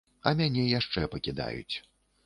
А 0.29 0.31
мяне 0.39 0.63
яшчэ 0.79 1.05
пакідаюць. 1.13 1.75